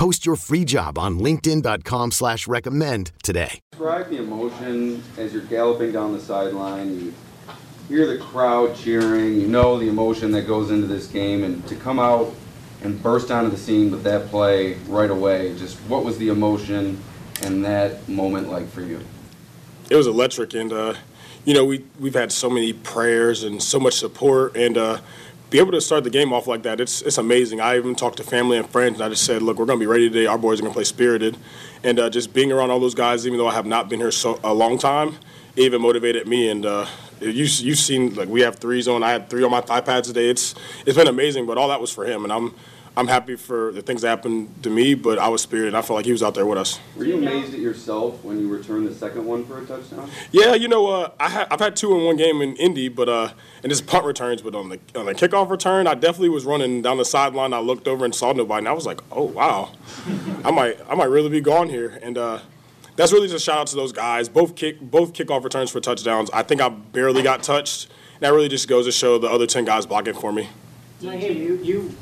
[0.00, 3.60] Post your free job on linkedin.com slash recommend today.
[3.72, 6.98] Describe the emotion as you're galloping down the sideline.
[6.98, 7.14] You
[7.86, 9.38] hear the crowd cheering.
[9.38, 11.44] You know the emotion that goes into this game.
[11.44, 12.32] And to come out
[12.80, 16.98] and burst onto the scene with that play right away, just what was the emotion
[17.42, 19.02] and that moment like for you?
[19.90, 20.54] It was electric.
[20.54, 20.94] And, uh,
[21.44, 24.56] you know, we, we've had so many prayers and so much support.
[24.56, 25.00] And, uh,
[25.50, 27.60] be able to start the game off like that, it's it's amazing.
[27.60, 29.82] I even talked to family and friends, and I just said, look, we're going to
[29.82, 30.26] be ready today.
[30.26, 31.36] Our boys are going to play spirited,
[31.82, 34.12] and uh, just being around all those guys, even though I have not been here
[34.12, 35.16] so a long time,
[35.56, 36.48] even motivated me.
[36.48, 36.86] And uh,
[37.20, 39.02] you you've seen like we have threes on.
[39.02, 40.30] I had three on my iPad today.
[40.30, 40.54] It's
[40.86, 42.54] it's been amazing, but all that was for him, and I'm
[42.96, 45.74] I'm happy for the things that happened to me, but I was spirited.
[45.74, 46.80] I felt like he was out there with us.
[46.96, 50.10] Were you amazed at yourself when you returned the second one for a touchdown?
[50.32, 53.08] Yeah, you know, uh, I ha- I've had two in one game in Indy, but
[53.08, 53.30] uh,
[53.62, 56.82] and it's punt returns, but on the on the kickoff return, I definitely was running
[56.82, 57.52] down the sideline.
[57.54, 59.72] I looked over and saw nobody, and I was like, oh wow,
[60.44, 62.18] I might I might really be gone here, and.
[62.18, 62.38] Uh,
[62.96, 64.28] that's really just a shout out to those guys.
[64.28, 66.28] Both kick both kickoff returns for touchdowns.
[66.34, 67.84] I think I barely got touched.
[68.14, 70.50] And That really just goes to show the other ten guys blocking for me.
[71.00, 71.94] Hey, you, you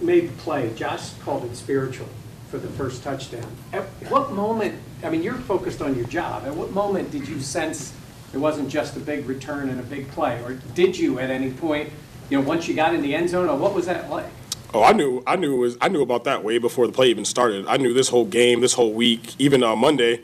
[0.00, 0.72] made the play.
[0.74, 2.08] Josh called it spiritual
[2.50, 3.46] for the first touchdown.
[3.72, 6.44] At what moment, I mean, you're focused on your job.
[6.44, 7.92] At what moment did you sense
[8.32, 10.40] it wasn't just a big return and a big play?
[10.42, 11.90] Or did you at any point,
[12.30, 14.26] you know, once you got in the end zone, or what was that like?
[14.72, 17.24] Oh, I knew, I knew, was, I knew about that way before the play even
[17.24, 17.66] started.
[17.68, 20.20] I knew this whole game, this whole week, even on Monday.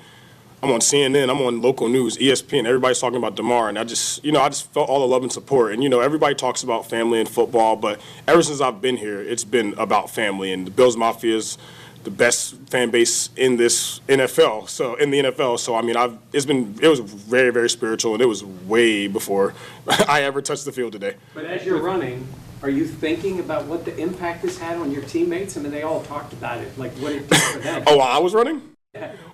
[0.63, 2.67] I'm on CNN, I'm on local news, ESPN.
[2.67, 5.23] Everybody's talking about Damar, and I just, you know, I just felt all the love
[5.23, 5.73] and support.
[5.73, 9.23] And you know, everybody talks about family and football, but ever since I've been here,
[9.23, 10.53] it's been about family.
[10.53, 11.57] And the Bills Mafia is
[12.05, 14.69] the best fan base in this NFL.
[14.69, 18.13] So in the NFL, so I mean, I've it's been it was very very spiritual,
[18.13, 19.55] and it was way before
[20.09, 21.15] I ever touched the field today.
[21.35, 22.27] But as you're running,
[22.63, 25.57] are you thinking about what the impact this had on your teammates?
[25.57, 27.85] I mean, they all talked about it, like what it did for them.
[27.87, 28.61] oh, while I was running.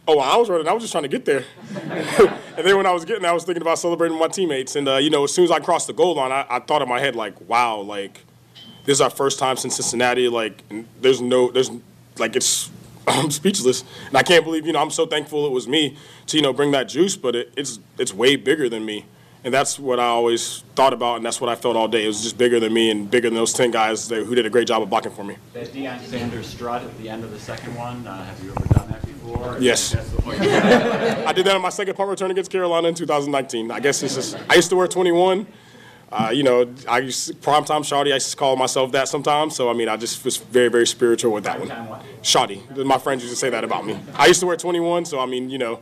[0.09, 0.69] Oh, I was running.
[0.69, 1.45] I was just trying to get there.
[2.57, 4.77] and then when I was getting there, I was thinking about celebrating my teammates.
[4.77, 6.81] And, uh, you know, as soon as I crossed the goal line, I, I, thought
[6.81, 8.25] in my head, like, wow, like,
[8.85, 10.29] this is our first time since Cincinnati.
[10.29, 10.63] Like,
[11.01, 11.71] there's no, there's,
[12.19, 12.71] like, it's,
[13.09, 13.83] I'm speechless.
[14.07, 15.97] And I can't believe, you know, I'm so thankful it was me
[16.27, 19.07] to, you know, bring that juice, but it, it's, it's way bigger than me.
[19.43, 22.03] And that's what I always thought about, and that's what I felt all day.
[22.03, 24.51] It was just bigger than me and bigger than those 10 guys who did a
[24.51, 25.37] great job of blocking for me.
[25.53, 28.75] That Deion Sanders strut at the end of the second one, uh, have you ever
[28.75, 28.96] done that
[29.27, 29.57] before?
[29.59, 29.95] Yes.
[30.27, 33.71] I did that on my second punt return against Carolina in 2019.
[33.71, 35.47] I guess this is, I used to wear 21.
[36.11, 39.57] Uh, you know, I used to, primetime Shawty, I used to call myself that sometimes.
[39.57, 42.01] So, I mean, I just was very, very spiritual with that one.
[42.23, 42.63] Shoddy.
[42.77, 43.99] My friends used to say that about me.
[44.15, 45.81] I used to wear 21, so, I mean, you know,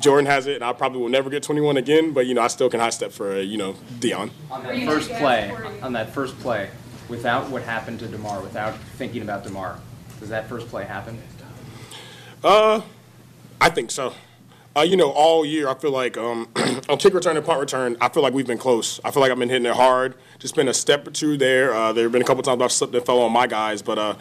[0.00, 2.12] Jordan has it, and I probably will never get 21 again.
[2.12, 4.30] But you know, I still can high step for uh, you know Deion.
[4.50, 6.70] On that first play, on that first play,
[7.08, 9.78] without what happened to Damar, without thinking about Damar,
[10.18, 11.20] does that first play happen?
[12.42, 12.80] Uh,
[13.60, 14.14] I think so.
[14.74, 16.48] Uh, you know, all year I feel like um,
[16.88, 18.98] on kick return and punt return, I feel like we've been close.
[19.04, 20.14] I feel like I've been hitting it hard.
[20.38, 21.74] Just been a step or two there.
[21.74, 23.98] Uh, there have been a couple times I've slipped and fell on my guys, but
[23.98, 24.14] uh,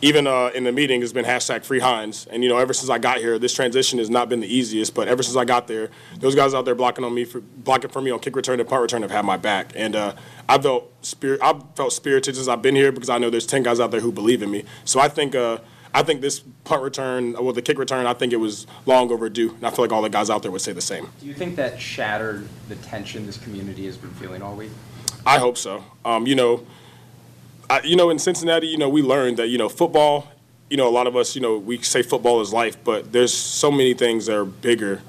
[0.00, 2.26] even uh, in the meeting it's been hashtag free Hines.
[2.30, 4.94] And, you know, ever since I got here, this transition has not been the easiest,
[4.94, 7.90] but ever since I got there, those guys out there blocking on me, for, blocking
[7.90, 9.72] for me on kick return and punt return have had my back.
[9.76, 10.14] And uh,
[10.48, 13.62] I felt spirit, I felt spirited since I've been here because I know there's 10
[13.62, 14.64] guys out there who believe in me.
[14.84, 15.58] So I think, uh,
[15.98, 19.50] I think this punt return, well, the kick return, I think it was long overdue.
[19.50, 21.08] And I feel like all the guys out there would say the same.
[21.18, 24.70] Do you think that shattered the tension this community has been feeling all week?
[25.26, 25.82] I hope so.
[26.04, 26.64] Um, you know,
[27.68, 30.28] I, you know, in Cincinnati, you know, we learned that you know football.
[30.70, 33.34] You know, a lot of us, you know, we say football is life, but there's
[33.34, 35.02] so many things that are bigger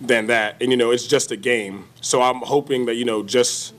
[0.00, 1.88] than that, and you know, it's just a game.
[2.00, 3.74] So I'm hoping that you know, just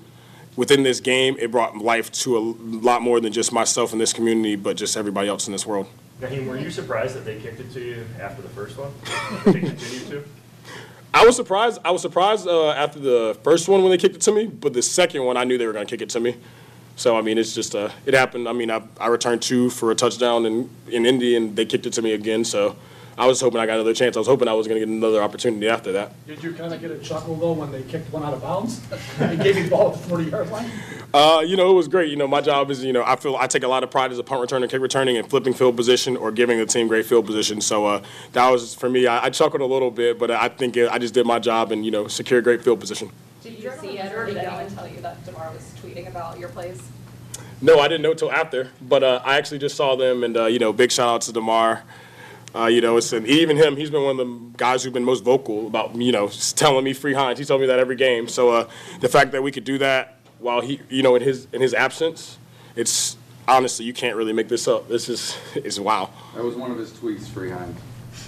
[0.55, 4.13] within this game, it brought life to a lot more than just myself in this
[4.13, 5.87] community, but just everybody else in this world.
[6.21, 8.91] Nyheim, were you surprised that they kicked it to you after the first one?
[9.45, 9.61] they
[10.09, 10.23] to?
[11.13, 11.79] I was surprised.
[11.85, 14.73] I was surprised uh, after the first one when they kicked it to me, but
[14.73, 16.37] the second one, I knew they were going to kick it to me.
[16.95, 18.47] So I mean, it's just uh, it happened.
[18.47, 21.85] I mean, I, I returned two for a touchdown in in Indy, and they kicked
[21.85, 22.43] it to me again.
[22.43, 22.75] So
[23.17, 24.17] I was hoping I got another chance.
[24.17, 26.13] I was hoping I was going to get another opportunity after that.
[26.25, 28.81] Did you kind of get a chuckle though when they kicked one out of bounds
[29.19, 30.69] and gave you the ball at the 40 yard line?
[31.13, 32.09] Uh, you know, it was great.
[32.09, 34.11] You know, my job is, you know, I feel I take a lot of pride
[34.11, 37.05] as a punt returner, kick returning, and flipping field position or giving the team great
[37.05, 37.61] field position.
[37.61, 39.05] So uh, that was for me.
[39.05, 41.71] I, I chuckled a little bit, but I think it, I just did my job
[41.71, 43.11] and you know, secure great field position.
[43.43, 46.49] Did you see it, or did anyone tell you that Damar was tweeting about your
[46.49, 46.81] plays?
[47.61, 50.45] No, I didn't know till after, but uh, I actually just saw them, and uh,
[50.45, 51.83] you know, big shout out to Damar.
[52.55, 53.75] Uh, you know, it's and even him.
[53.75, 56.93] He's been one of the guys who've been most vocal about you know telling me
[56.93, 57.39] free Hines.
[57.39, 58.27] He told me that every game.
[58.27, 58.69] So uh,
[59.01, 61.73] the fact that we could do that while he, you know, in his in his
[61.73, 62.37] absence,
[62.75, 63.17] it's
[63.47, 64.87] honestly you can't really make this up.
[64.87, 66.11] This is is wow.
[66.35, 67.79] That was one of his tweets, free Hines.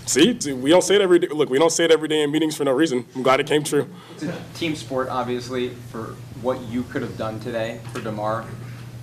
[0.08, 1.28] See, we don't say it every day.
[1.28, 3.06] Look, we don't say it every day in meetings for no reason.
[3.16, 3.88] I'm glad it came true.
[4.14, 8.46] It's a team sport, obviously, for what you could have done today for Damar,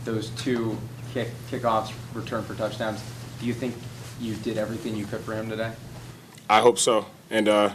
[0.04, 0.76] those two
[1.12, 3.02] kick, kickoffs, return for touchdowns.
[3.40, 3.74] Do you think
[4.20, 5.72] you did everything you could for him today?
[6.48, 7.06] I hope so.
[7.30, 7.74] And uh,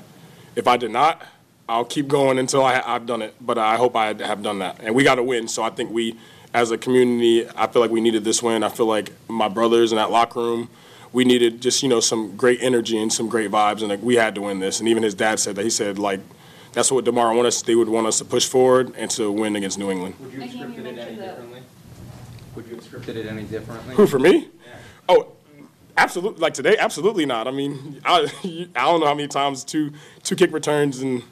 [0.56, 1.22] if I did not,
[1.70, 3.36] I'll keep going until I, have done it.
[3.42, 4.80] But I hope I have done that.
[4.82, 5.48] And we got to win.
[5.48, 6.18] So I think we,
[6.54, 8.64] as a community, I feel like we needed this win.
[8.64, 10.70] I feel like my brothers in that locker room,
[11.14, 14.16] we needed just you know some great energy and some great vibes, and like, we
[14.16, 14.80] had to win this.
[14.80, 15.64] And even his dad said that.
[15.64, 16.20] He said like.
[16.74, 17.64] That's what Damar wanted us.
[17.64, 20.14] They would want us to push forward and to win against New England.
[20.20, 21.62] Would you have scripted it any differently?
[22.54, 23.96] Would you have scripted it any differently?
[23.96, 24.50] Who for me?
[25.10, 25.32] Oh,
[25.98, 26.40] absolutely.
[26.40, 27.48] Like today, absolutely not.
[27.48, 28.32] I mean, I,
[28.76, 29.92] I don't know how many times two
[30.24, 31.24] two kick returns in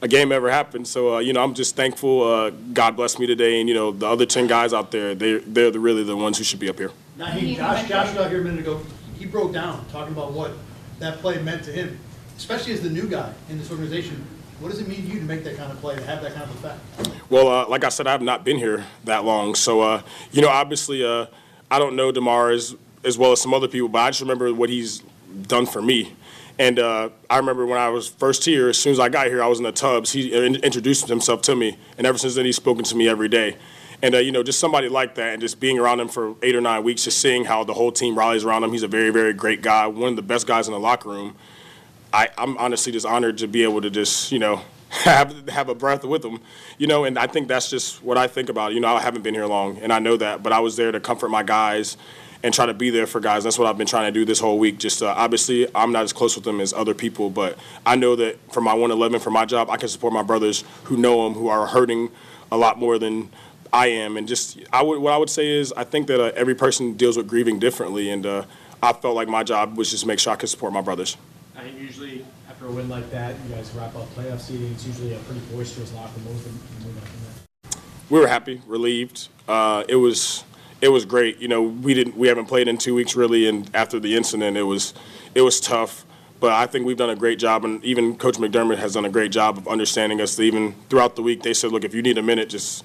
[0.00, 0.86] a game ever happened.
[0.86, 2.22] So uh, you know, I'm just thankful.
[2.22, 5.38] Uh, God bless me today, and you know, the other ten guys out there, they
[5.38, 6.90] they're the, really the ones who should be up here.
[7.18, 8.80] Nyheim, Josh, Josh got here a minute ago.
[9.18, 10.52] He broke down talking about what
[10.98, 11.98] that play meant to him,
[12.36, 14.24] especially as the new guy in this organization.
[14.60, 16.34] What does it mean to you to make that kind of play, to have that
[16.34, 17.20] kind of effect?
[17.28, 20.40] Well, uh, like I said, I have not been here that long, so uh, you
[20.40, 21.26] know, obviously, uh,
[21.70, 24.52] I don't know Damar as as well as some other people, but I just remember
[24.54, 25.02] what he's
[25.46, 26.14] done for me.
[26.58, 29.42] And uh, I remember when I was first here, as soon as I got here,
[29.42, 30.12] I was in the tubs.
[30.12, 33.28] He in- introduced himself to me, and ever since then, he's spoken to me every
[33.28, 33.56] day.
[34.02, 36.54] And uh, you know, just somebody like that, and just being around him for eight
[36.54, 38.72] or nine weeks, just seeing how the whole team rallies around him.
[38.72, 41.36] He's a very, very great guy, one of the best guys in the locker room.
[42.12, 44.60] I, I'm honestly just honored to be able to just, you know,
[44.90, 46.40] have have a breath with him,
[46.78, 47.04] you know.
[47.04, 48.74] And I think that's just what I think about.
[48.74, 50.92] You know, I haven't been here long, and I know that, but I was there
[50.92, 51.96] to comfort my guys
[52.42, 53.44] and try to be there for guys.
[53.44, 54.78] That's what I've been trying to do this whole week.
[54.78, 58.16] Just uh, obviously, I'm not as close with them as other people, but I know
[58.16, 61.34] that for my 111, for my job, I can support my brothers who know them,
[61.34, 62.10] who are hurting
[62.50, 63.30] a lot more than
[63.72, 64.16] I am.
[64.16, 66.94] And just I would what I would say is I think that uh, every person
[66.94, 68.44] deals with grieving differently, and uh,
[68.82, 71.16] I felt like my job was just to make sure I could support my brothers.
[71.56, 74.72] I think usually after a win like that, you guys wrap up playoff seeding.
[74.72, 76.26] It's usually a pretty boisterous locker room.
[76.26, 77.80] What was the mood after that?
[78.10, 79.28] We were happy, relieved.
[79.48, 80.44] Uh, it was
[80.82, 81.38] it was great.
[81.38, 84.56] You know, we didn't we haven't played in two weeks really, and after the incident,
[84.58, 84.92] it was
[85.34, 86.04] it was tough.
[86.40, 89.08] But I think we've done a great job, and even Coach McDermott has done a
[89.08, 90.38] great job of understanding us.
[90.40, 92.84] Even throughout the week, they said, "Look, if you need a minute, just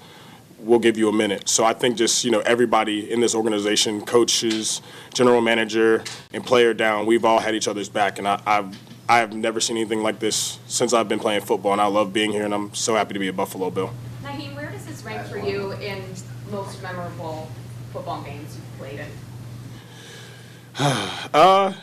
[0.59, 4.05] we'll give you a minute." So I think just you know everybody in this organization,
[4.05, 8.77] coaches, general manager, and player down, we've all had each other's back, and I, I've
[9.09, 12.13] I have never seen anything like this since I've been playing football, and I love
[12.13, 13.89] being here, and I'm so happy to be a Buffalo Bill.
[14.21, 16.03] Nyheim, where does this rank for you in
[16.51, 17.49] most memorable
[17.97, 19.09] football games you've played in?
[21.33, 21.73] uh,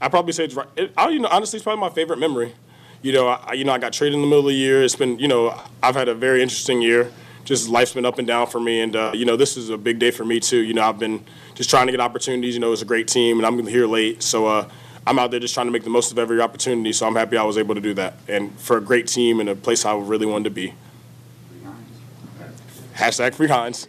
[0.00, 0.68] I probably say it's right.
[0.76, 2.54] It, I, you know, honestly, it's probably my favorite memory.
[3.02, 4.82] You know, I, you know, I got traded in the middle of the year.
[4.82, 7.10] It's been, you know, I've had a very interesting year.
[7.44, 9.76] Just life's been up and down for me, and uh, you know, this is a
[9.76, 10.62] big day for me too.
[10.62, 11.24] You know, I've been
[11.54, 12.54] just trying to get opportunities.
[12.54, 14.68] You know, it's a great team, and I'm here late, so uh,
[15.06, 16.92] I'm out there just trying to make the most of every opportunity.
[16.92, 19.48] So I'm happy I was able to do that, and for a great team and
[19.50, 20.74] a place I really wanted to be.
[22.94, 23.88] Hashtag free Hines.